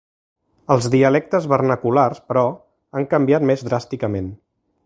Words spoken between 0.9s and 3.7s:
dialectes vernaculars, però, han canviat més